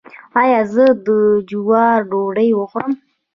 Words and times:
ایا 0.41 0.61
زه 0.73 0.85
د 1.05 1.07
جوارو 1.49 2.05
ډوډۍ 2.09 2.49
وخورم؟ 2.55 2.91